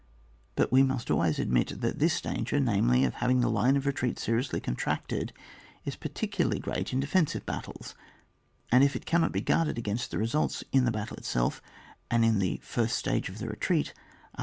[0.55, 4.17] But we must always admit that this danger, namely, of having the line of retreat
[4.17, 5.31] seriously contracted,
[5.85, 7.93] is particularly great in defensive battles,
[8.71, 11.61] and if it cannot be guarded against, the results in the battle itself,
[12.09, 13.93] and in the first stage of the retreat
[14.33, 14.39] are.